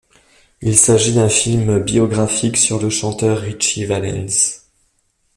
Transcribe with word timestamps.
Il 0.61 0.75
s'agit 0.77 1.13
d'un 1.13 1.29
film 1.29 1.77
biographique 1.77 2.57
sur 2.57 2.81
le 2.81 2.89
chanteur 2.89 3.37
Ritchie 3.37 3.85
Valens. 3.85 4.63